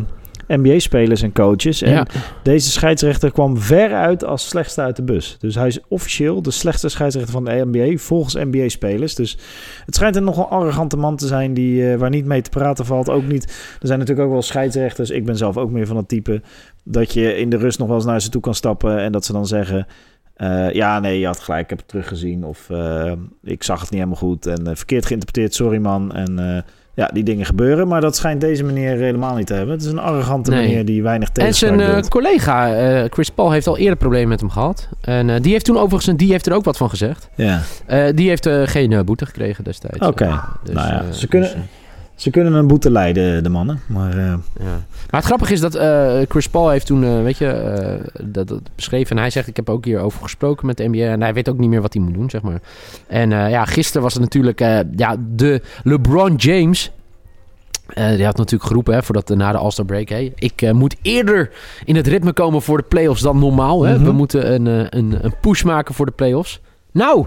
[0.48, 1.82] NBA-spelers en coaches.
[1.82, 2.06] En Ja.
[2.42, 5.36] Deze scheidsrechter kwam veruit als slechtste uit de bus.
[5.40, 9.14] Dus hij is officieel de slechtste scheidsrechter van de NBA volgens NBA-spelers.
[9.14, 9.38] Dus
[9.86, 12.86] het schijnt een nogal arrogante man te zijn die, eh, waar niet mee te praten
[12.86, 13.08] valt.
[13.10, 13.44] Ook niet.
[13.80, 15.10] Er zijn natuurlijk ook wel scheidsrechters.
[15.10, 16.42] Ik ben zelf ook meer van het type
[16.84, 19.24] dat je in de rust nog wel eens naar ze toe kan stappen en dat
[19.24, 19.86] ze dan zeggen.
[20.34, 22.44] eh, ja, nee, je had gelijk, ik heb het teruggezien.
[22.44, 26.12] Of eh, ik zag het niet helemaal goed en verkeerd geïnterpreteerd, sorry man.
[26.12, 27.88] En ja, die dingen gebeuren.
[27.88, 29.74] Maar dat schijnt deze meneer helemaal niet te hebben.
[29.74, 30.66] Het is een arrogante Nee.
[30.68, 34.28] meneer die weinig En tegenspraak zijn eh, collega eh, Chris Paul heeft al eerder problemen
[34.28, 34.88] met hem gehad.
[35.00, 37.28] En eh, die heeft toen overigens, die heeft er ook wat van gezegd.
[37.34, 37.60] Ja.
[37.86, 40.06] Eh, die heeft eh, geen boete gekregen destijds.
[40.06, 40.24] Oké.
[40.24, 41.58] Eh, dus, Nou ja, ze kunnen- dus,
[42.14, 43.80] Ze kunnen een boete leiden, de mannen.
[43.86, 44.84] Maar eh, ja.
[45.10, 48.60] Maar het grappige is dat eh, Chris Paul heeft toen, eh, weet je, dat, dat
[48.74, 49.16] beschreven.
[49.16, 51.04] En hij zegt, ik heb ook hierover gesproken met de NBA.
[51.04, 52.60] En hij weet ook niet meer wat hij moet doen, zeg maar.
[53.06, 54.58] En ja, gisteren was het natuurlijk
[54.96, 56.90] ja, de LeBron James...
[57.94, 60.08] Die had natuurlijk geroepen hè, voordat na de All-Star break.
[60.08, 61.50] Hey, ik moet eerder
[61.84, 63.82] in het ritme komen voor de playoffs dan normaal.
[63.82, 63.94] Hè?
[63.94, 64.04] Mhm.
[64.04, 66.60] We moeten een, een, een push maken voor de playoffs.
[66.92, 67.26] Nou,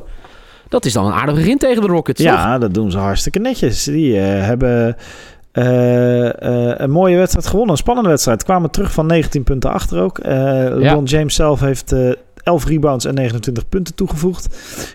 [0.70, 2.22] dat is dan een aardige begin tegen de Rockets.
[2.22, 2.32] toch?
[2.32, 3.84] ja, dat doen ze hartstikke netjes.
[3.84, 4.98] Die eh, hebben
[5.52, 7.72] eh, eh, een mooie wedstrijd gewonnen.
[7.72, 8.44] Een spannende wedstrijd.
[8.44, 10.20] Kwamen terug van 19 punten achter ook.
[10.24, 12.12] LeBron James zelf heeft eh
[12.44, 14.48] 11 rebounds en 29 punten toegevoegd.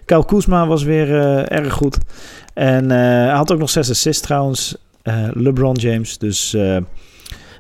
[0.04, 1.14] Kyle Kuzma was weer
[1.48, 1.98] erg goed.
[2.54, 4.76] En hij had ook nog 6 assists trouwens.
[5.32, 6.18] LeBron James.
[6.18, 6.56] Dus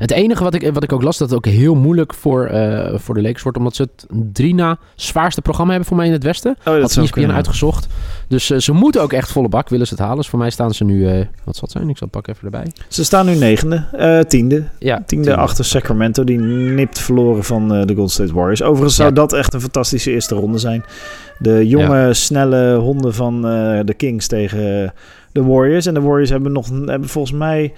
[0.02, 2.98] Het enige wat ik, wat ik ook las, dat het ook heel moeilijk voor, eh,
[2.98, 6.12] voor de Lakers wordt, omdat ze het drie na zwaarste programma hebben voor mij in
[6.12, 6.50] het Westen.
[6.58, 7.36] Oh, dat Had ESPN kunnen.
[7.36, 7.86] uitgezocht.
[8.28, 10.16] Dus eh, ze moeten ook echt volle bak, willen ze het halen.
[10.16, 11.88] Dus voor mij staan ze nu, eh, wat zal het zijn?
[11.88, 12.72] Ik zal het pakken even erbij.
[12.88, 14.64] Ze staan nu negende, tiende.
[14.78, 18.62] Ja, Tiende achter Sacramento, die nipt verloren van de Golden State Warriors.
[18.62, 19.14] Overigens zou Ja.
[19.14, 20.84] dat echt een fantastische eerste ronde zijn.
[21.38, 23.42] De jonge, snelle honden van
[23.84, 24.92] de Kings tegen
[25.32, 25.86] de Warriors.
[25.86, 27.72] En de Warriors hebben, nog, hebben volgens mij...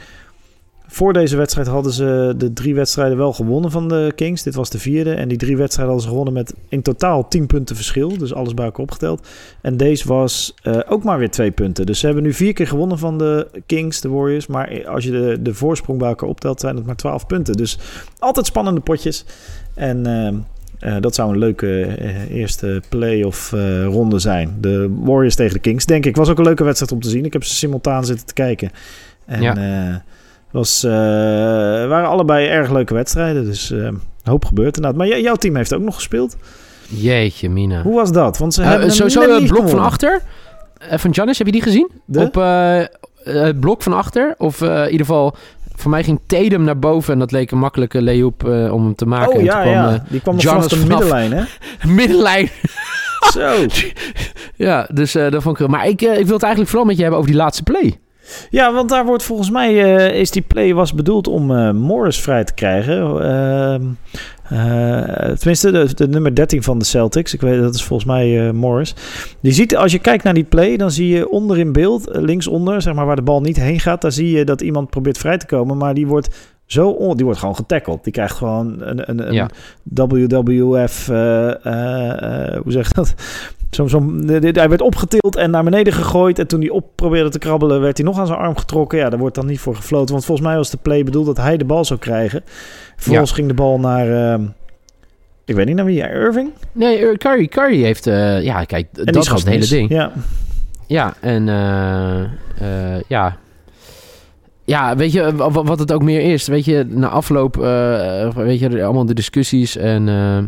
[0.87, 4.43] Voor deze wedstrijd hadden ze de drie wedstrijden wel gewonnen van de Kings.
[4.43, 5.15] Dit was de vierde.
[5.15, 8.19] En die drie wedstrijden hadden ze gewonnen met in totaal 10 punten verschil.
[8.19, 9.29] Dus alles bij elkaar opgeteld.
[9.61, 11.87] En deze was eh, ook maar weer twee punten.
[11.87, 14.47] Dus ze hebben nu vier keer gewonnen van de Kings, de Warriors.
[14.47, 17.55] Maar als je de, de voorsprong bij elkaar optelt, zijn het maar 12 punten.
[17.55, 17.79] Dus
[18.19, 19.25] altijd spannende potjes.
[19.75, 20.37] En ehm,
[20.85, 24.57] eh, dat zou een leuke eh, eerste play-off eh, ronde zijn.
[24.61, 26.17] De Warriors tegen de Kings, denk ik.
[26.17, 27.25] Was ook een leuke wedstrijd om te zien.
[27.25, 28.71] Ik heb ze simultaan zitten te kijken.
[29.27, 30.05] En Ja.
[30.55, 30.91] Was, eh,
[31.89, 33.45] waren allebei erg leuke wedstrijden.
[33.45, 34.99] Dus eh, een hoop gebeurd inderdaad.
[35.01, 36.37] Maar jouw team heeft ook nog gespeeld.
[36.89, 37.83] Jeetje, Mina.
[37.83, 38.39] Hoe was dat?
[38.39, 40.23] Want ze Eh, hebben sowieso niet blok van achter.
[40.91, 41.91] van Giannis, heb je die gezien?
[42.05, 42.21] De?
[42.21, 42.35] Op
[43.25, 44.35] het blok van achter.
[44.39, 45.35] Of in ieder geval,
[45.77, 47.13] voor mij ging Tatum naar boven.
[47.13, 49.37] En dat leek een makkelijke lay-up eh, om hem te maken.
[49.37, 50.05] Oh ja, kwam, ja.
[50.09, 51.43] Die kwam nog vanaf de middenlijn, hè?
[51.89, 52.51] middenlijn.
[53.33, 53.55] Zo.
[54.67, 55.69] ja, dus eh dat vond ik...
[55.69, 57.99] Maar ik, ik wil het eigenlijk vooral met je hebben over die laatste play.
[58.51, 62.21] Ja, want daar wordt volgens mij eh, is die play was bedoeld om eh, Morris
[62.21, 63.23] vrij te krijgen.
[63.23, 63.83] Ehm,
[64.49, 67.35] eh, tenminste, de, nummer 13 van de Celtics.
[67.35, 68.95] Ik weet dat is volgens mij Morris.
[69.41, 72.83] Je ziet, als je kijkt naar die play, dan zie je onder in beeld, linksonder,
[72.83, 75.39] zeg maar waar de bal niet heen gaat, daar zie je dat iemand probeert vrij
[75.39, 78.05] te komen, maar die wordt zo on, die wordt gewoon getackled.
[78.05, 79.49] Die krijgt gewoon een, een, een Ja.
[79.83, 83.15] WWF, eh, eh, eh, hoe zeg je dat?
[83.71, 86.39] Zo, zo, hij werd opgetild en naar beneden gegooid.
[86.39, 88.99] En toen hij op probeerde te krabbelen, werd hij nog aan zijn arm getrokken.
[88.99, 90.13] Ja, daar wordt dan niet voor gefloten.
[90.13, 92.43] Want volgens mij was de play bedoeld dat hij de bal zou krijgen.
[92.97, 94.33] Vervolgens ging de bal naar...
[94.33, 94.45] ehm,
[95.45, 96.51] ik weet niet naar wie, ja, Irving?
[96.73, 98.05] Nee, Curry, Curry heeft...
[98.05, 99.89] ja, kijk, En dat was het hele ding.
[99.91, 100.13] Ja.
[100.87, 101.47] Ja, en
[103.09, 103.37] ja.
[104.65, 106.47] Ja, weet je wa- wa- wat het ook meer is?
[106.47, 110.09] Weet je, na afloop, eh, weet je, allemaal de discussies en...
[110.09, 110.39] eh,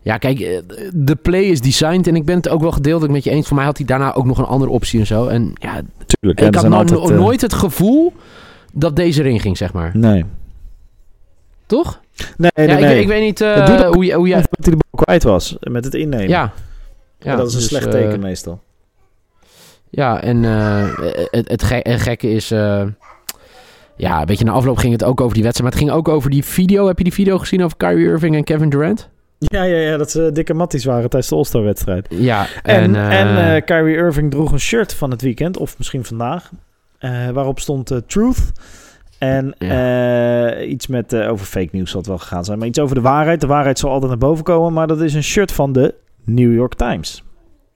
[0.00, 0.58] ja, kijk, eh,
[0.94, 3.46] de play is designed en ik ben het ook wel gedeeltelijk met je eens.
[3.46, 5.26] Voor mij had hij daarna ook nog een andere optie en zo.
[5.26, 6.40] En ja, Tuurlijk.
[6.40, 8.12] ik had nou no- nooit het gevoel
[8.72, 9.90] dat deze erin ging, zeg maar.
[9.94, 10.24] Nee.
[11.66, 12.00] Toch?
[12.36, 12.94] Nee, nee, ja, nee.
[12.96, 13.38] Ik, ik weet niet
[13.94, 14.36] hoe, je- hoe jij...
[14.40, 16.28] Dat hij de bal kwijt was met het innemen.
[16.28, 16.52] Ja.
[17.18, 18.60] Ja, dat is een dus, slecht teken meestal.
[19.90, 22.52] Ja, en het, het, ge- het gekke is...
[23.96, 25.72] ja, weet je, na afloop ging het ook over die wedstrijd.
[25.72, 26.86] Maar het ging ook over die video.
[26.86, 29.08] Heb je die video gezien over Kyrie Irving en Kevin Durant?
[29.38, 32.06] Ja, ja, ja, dat ze dikke matties waren tijdens de All-Star wedstrijd.
[32.10, 33.10] Ja, En, en...
[33.10, 36.50] en, eh, eh, Kyrie Irving droeg een shirt van het weekend, of misschien vandaag,
[36.98, 38.52] eh, waarop stond Truth.
[39.18, 39.54] En
[40.70, 43.40] iets met over fake nieuws zal het wel gegaan zijn, maar iets over de waarheid.
[43.40, 46.54] De waarheid zal altijd naar boven komen, maar dat is een shirt van de New
[46.54, 47.24] York Times.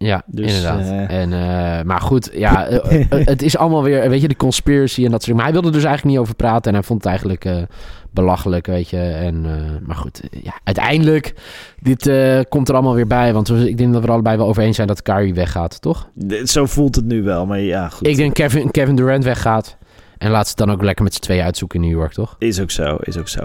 [0.05, 0.81] Ja, dus, inderdaad.
[0.81, 5.05] eh, en, eh, maar goed, ja, eh, het is allemaal weer, weet je, de conspiracy
[5.05, 5.37] en dat soort dingen.
[5.37, 7.67] Maar hij wilde er dus eigenlijk niet over praten en hij vond het eigenlijk
[8.11, 9.01] belachelijk, weet je.
[9.01, 9.43] En,
[9.87, 11.35] maar goed, ja, uiteindelijk,
[11.81, 12.11] dit
[12.49, 13.33] komt er allemaal weer bij.
[13.33, 16.09] Want ik denk dat we er allebei wel over eens zijn dat Kyrie weggaat, toch?
[16.45, 18.07] Zo voelt het nu wel, maar ja, goed.
[18.07, 19.77] Ik denk Kevin, Kevin Durant weggaat.
[20.21, 22.37] En laat ze dan ook lekker met z'n tweeën uitzoeken in New York, toch?
[22.39, 23.41] Is ook zo, is ook zo.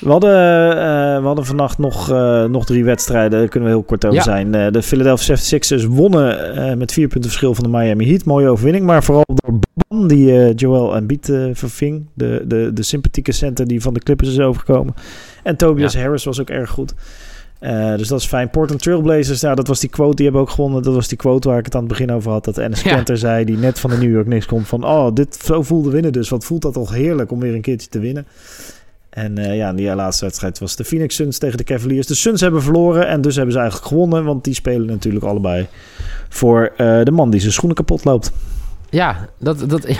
[0.00, 0.30] We hadden,
[0.70, 4.16] eh, we hadden vannacht nog, eh, nog drie wedstrijden, daar kunnen we heel kort over
[4.16, 4.22] Ja.
[4.22, 4.54] zijn.
[4.54, 8.24] Eh, de Philadelphia 76ers wonnen met vier punten verschil van de Miami Heat.
[8.24, 12.06] Mooie overwinning, maar vooral door Ban, die Joel Embiid verving.
[12.14, 14.94] De, de, de sympathieke center die van de Clippers is overgekomen.
[15.42, 16.94] En Tobias Harris was ook erg goed.
[17.58, 18.50] Eh, dus dat is fijn.
[18.50, 20.82] Portland Trailblazers, ja, dat was die quote, die hebben ook gewonnen.
[20.82, 22.44] Dat was die quote waar ik het aan het begin over had.
[22.44, 22.94] Dat Enes Ja.
[22.94, 24.68] Kanter zei, die net van de New York Knicks komt.
[24.68, 26.28] Van, oh, dit zo voelde winnen dus.
[26.28, 28.26] Wat voelt dat toch heerlijk om weer een keertje te winnen.
[29.10, 32.06] En eh, ja, die laatste wedstrijd was de Phoenix Suns tegen de Cavaliers.
[32.06, 34.24] De Suns hebben verloren en dus hebben ze eigenlijk gewonnen.
[34.24, 35.66] Want die spelen natuurlijk allebei
[36.28, 38.32] voor eh, de man die zijn schoenen kapot loopt.
[38.90, 39.86] Ja, dat, dat,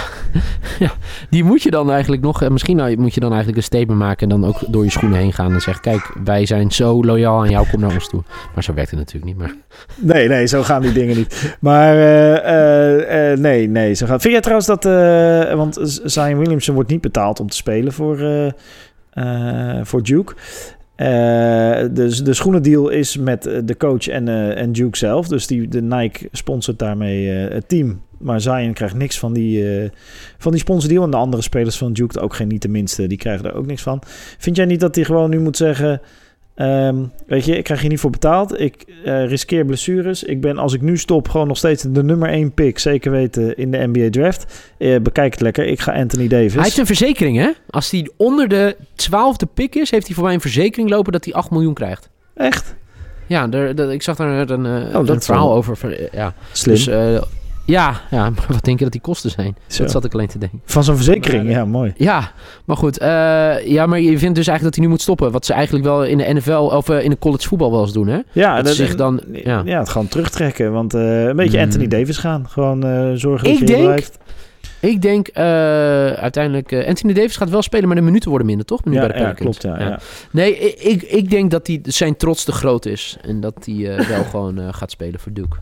[0.78, 0.90] ja,
[1.30, 2.42] die moet je dan eigenlijk nog...
[2.42, 4.30] eh, Misschien nou, moet je dan eigenlijk een statement maken...
[4.30, 5.82] en dan ook door je schoenen heen gaan en zeggen...
[5.82, 8.22] kijk, wij zijn zo loyaal aan jou, kom naar ons toe.
[8.54, 9.36] Maar zo werkt het natuurlijk niet.
[9.38, 9.54] Maar
[9.96, 11.56] Nee, nee, zo gaan die dingen niet.
[11.60, 14.20] Maar eh, eh, nee, nee, zo gaat.
[14.20, 14.84] Vind jij trouwens dat...
[15.56, 18.18] want Zion Williamson wordt niet betaald om te spelen voor,
[19.82, 20.34] voor Duke.
[20.98, 25.28] Eh, dus de schoenendeal is met de coach en, eh, en Duke zelf.
[25.28, 28.00] Dus die, de Nike sponsort daarmee het team.
[28.18, 29.90] Maar Zion krijgt niks van die, eh,
[30.38, 31.04] van die sponsordeal.
[31.04, 33.06] En de andere spelers van Duke ook geen niet de minste.
[33.06, 34.02] Die krijgen er ook niks van.
[34.38, 36.00] Vind jij niet dat hij gewoon nu moet zeggen...
[36.54, 38.60] Ehm, weet je, ik krijg hier niet voor betaald.
[38.60, 40.22] Ik eh, riskeer blessures.
[40.22, 42.78] Ik ben, als ik nu stop, gewoon nog steeds de nummer 1 pick.
[42.78, 44.70] Zeker weten in de NBA draft.
[44.78, 45.66] Eh, bekijk het lekker.
[45.66, 46.54] Ik ga Anthony Davis.
[46.54, 47.50] Hij heeft een verzekering, hè?
[47.70, 51.24] Als hij onder de twaalfde pick is, heeft hij voor mij een verzekering lopen dat
[51.24, 52.08] hij 8 miljoen krijgt.
[52.34, 52.74] Echt?
[53.26, 55.76] Ja, er, er- ik zag daar een, dat een is verhaal over.
[55.76, 56.34] ver- Ja.
[56.52, 56.74] Slim.
[56.74, 56.86] Dus
[57.68, 59.56] ja, ja, maar wat denk je dat die kosten zijn?
[59.66, 59.82] Zo.
[59.82, 60.60] Dat zat ik alleen te denken.
[60.64, 61.92] Van zo'n verzekering, ja, mooi.
[61.96, 62.32] Ja,
[62.64, 62.98] maar goed.
[62.98, 63.08] eh,
[63.66, 65.32] ja, maar je vindt dus eigenlijk dat hij nu moet stoppen.
[65.32, 67.92] Wat ze eigenlijk wel in de NFL of eh, in de college voetbal wel eens
[67.92, 68.18] doen, hè?
[68.32, 69.62] Ja, Dat zich dan- ja.
[69.64, 69.78] ja.
[69.78, 70.72] het gewoon terugtrekken.
[70.72, 71.66] Want eh, een beetje Hmm.
[71.66, 72.48] Anthony Davis gaan.
[72.48, 74.18] Gewoon eh, zorgen dat Ik je denk- blijft.
[74.80, 75.44] Ik denk eh,
[76.12, 76.72] uiteindelijk...
[76.72, 78.80] eh, Anthony Davis gaat wel spelen, maar de minuten worden minder, toch?
[78.84, 79.58] Ja, bij de ja, Pelicans.
[79.58, 79.78] klopt.
[79.80, 79.98] Ja, ja.
[80.30, 83.16] Nee, ik, ik, ik denk dat hij zijn trots te groot is.
[83.22, 85.56] En dat hij eh, wel gewoon eh, gaat spelen voor Duke.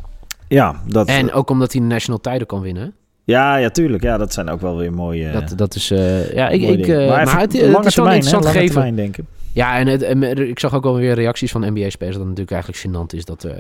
[0.49, 2.95] Ja, dat, En ook omdat hij de national title kan winnen.
[3.25, 4.03] ja, ja, tuurlijk.
[4.03, 5.91] Ja, dat zijn ook wel weer mooie, Dat, dat is...
[5.91, 8.65] eh, ja, ik, ik, eh, maar, maar, het, het lange is wel termijn, hè, lange
[8.67, 9.27] termijn denken.
[9.53, 12.17] Ja, en het, en ik zag ook wel weer reacties van NBA-spelers...
[12.17, 13.45] dat het natuurlijk eigenlijk gênant is dat...
[13.45, 13.53] eh,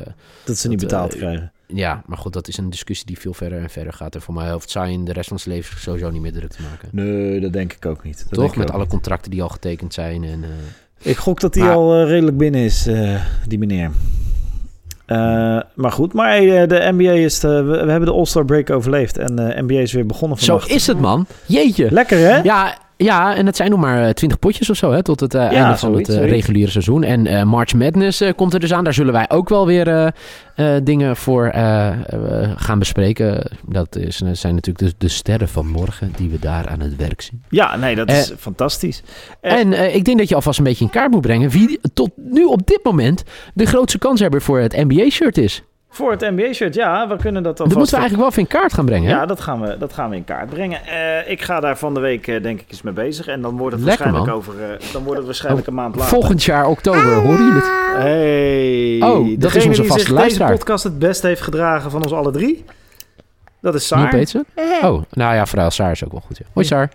[0.44, 1.53] Dat ze niet betaald eh, krijgen.
[1.66, 4.14] ja, maar goed, dat is een discussie die veel verder en verder gaat.
[4.14, 6.62] En voor mij hoeft Zion de rest van zijn leven sowieso niet meer druk te
[6.70, 6.88] maken.
[6.92, 8.18] Nee, dat denk ik ook niet.
[8.18, 8.51] Dat denk Toch?
[8.51, 8.90] ik Met alle niet.
[8.90, 10.25] contracten die al getekend zijn.
[10.25, 13.90] En, eh, Ik gok dat hij al eh, redelijk binnen is, eh, die meneer.
[15.07, 17.40] Eh, maar goed, maar hey, eh, de NBA is...
[17.40, 19.19] de- we, we hebben de All-Star break overleefd.
[19.19, 20.71] En eh NBA is weer begonnen Zo vannacht.
[20.71, 21.27] is het, man.
[21.47, 21.90] Jeetje.
[21.90, 22.37] Lekker, hè?
[22.42, 25.40] Ja, ja, en het zijn nog maar twintig potjes of zo, hè, tot het eh,
[25.42, 27.02] einde van zoiets, het eh, reguliere seizoen.
[27.02, 28.85] En eh, March Madness eh, komt er dus aan.
[28.85, 30.06] Daar zullen wij ook wel weer eh,
[30.76, 33.50] eh, dingen voor eh, eh, gaan bespreken.
[33.68, 36.96] Dat is, eh, zijn natuurlijk de, de sterren van morgen die we daar aan het
[36.96, 37.42] werk zien.
[37.48, 39.02] Ja, nee, dat is fantastisch.
[39.40, 41.80] Eh, En eh, ik denk dat je alvast een beetje in kaart moet brengen wie
[41.94, 43.22] tot nu op dit moment
[43.54, 45.62] de grootste kanshebber voor het NBA-shirt is.
[45.96, 47.76] Voor het NBA-shirt, ja, we kunnen dat Dat alvast...
[47.78, 49.09] moeten we eigenlijk wel even in kaart gaan brengen.
[49.09, 49.14] hè?
[49.16, 50.85] Ja, dat gaan, we, dat gaan we in kaart brengen.
[50.87, 53.26] Eh, ik ga daar van de week eh, denk ik eens mee bezig.
[53.26, 54.54] En dan wordt het Lekker, waarschijnlijk, man.
[54.59, 56.11] over, eh, dan wordt het waarschijnlijk een maand later.
[56.11, 57.70] Volgend jaar oktober, horen jullie het?
[57.96, 59.00] Hey.
[59.02, 62.64] Oh, dat is onze vaste deze podcast het best heeft gedragen van ons alle drie.
[63.61, 64.09] Dat is Saar.
[64.09, 64.44] Peetsen?
[64.82, 66.38] Oh, nou ja, vooral Saar is ook wel goed.
[66.38, 66.44] Ja.
[66.52, 66.90] Hoi Saar.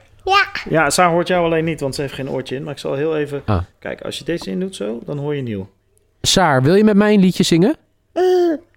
[0.69, 2.63] Ja, Saar hoort jou alleen niet, want ze heeft geen oortje in.
[2.63, 3.41] Maar ik zal heel even...
[3.45, 3.61] Ah.
[3.79, 5.69] Kijk, als je deze in doet zo, dan hoor je nieuw.
[6.21, 7.75] Saar, wil je met mij een liedje zingen?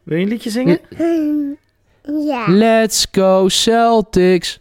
[0.05, 0.79] Wil je een liedje zingen?
[2.27, 2.45] Ja.
[2.49, 4.61] Let's go Celtics.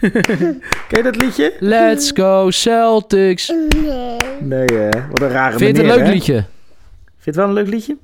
[0.88, 1.52] Ken je dat liedje?
[1.60, 3.48] Let's go Celtics.
[3.48, 4.16] Nee.
[4.40, 4.88] Nee, hè?
[5.10, 6.12] Wat een rare Vind je het een leuk hè?
[6.12, 6.32] liedje?
[6.34, 6.46] Vind
[7.24, 7.96] je het wel een leuk liedje?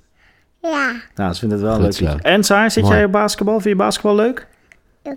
[0.62, 0.92] Ja.
[1.14, 2.04] Nou, ze vinden het wel een leuk zo.
[2.04, 2.22] liedje.
[2.22, 2.94] En Saar, zit Mooi.
[2.96, 3.54] jij op basketbal?
[3.60, 4.46] Vind je basketbal leuk?
[5.02, 5.16] Ja.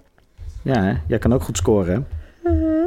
[0.61, 0.93] Ja, hè?
[1.07, 1.99] Jij kan ook goed scoren, hè?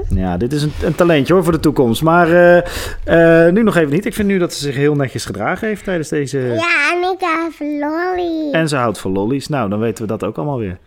[0.08, 2.02] Ja, dit is een, een talentje hoor voor de toekomst.
[2.02, 4.06] Maar eh, eh, nu nog even niet.
[4.06, 6.38] Ik vind nu dat ze zich heel netjes gedragen heeft tijdens deze...
[6.38, 8.52] Ja, en ik heb lolly.
[8.52, 9.48] En ze houdt van lollies.
[9.48, 10.78] Nou, dan weten we dat ook allemaal weer.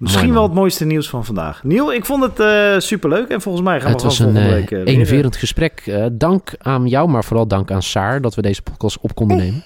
[0.00, 1.64] Misschien Mooi, wel het mooiste nieuws van vandaag.
[1.64, 3.28] Niel, ik vond het eh superleuk.
[3.28, 4.78] En volgens mij gaan Het we was gewoon een volgende eh, week...
[4.78, 5.82] eh, weer, enerverend gesprek.
[5.86, 9.36] Eh, dank aan jou, maar vooral dank aan Saar dat we deze podcast op konden
[9.44, 9.64] nemen.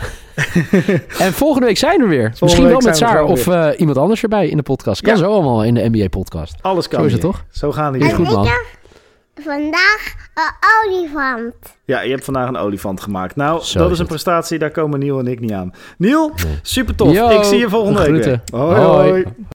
[1.24, 2.32] en volgende week zijn we weer.
[2.40, 5.00] Misschien wel met we Saar of eh, iemand anders erbij in de podcast.
[5.02, 5.18] Kan Ja.
[5.18, 6.54] zo allemaal in de NBA-podcast.
[6.60, 7.30] Alles kan Zo is het hier.
[7.30, 7.44] toch?
[7.50, 8.48] Zo gaan die En goed, man.
[9.42, 10.52] vandaag een
[10.92, 11.54] olifant.
[11.84, 13.36] Ja, je hebt vandaag een olifant gemaakt.
[13.36, 14.58] Nou, Zo dat is een prestatie.
[14.58, 15.74] Daar komen Niel en ik niet aan.
[15.98, 16.58] Niel, Nee.
[16.62, 17.12] super tof.
[17.12, 18.42] Yo, Ik zie je volgende week groeten.
[18.44, 18.60] weer.
[18.60, 18.80] hoi.
[18.80, 19.10] Hoi.
[19.10, 19.24] hoi.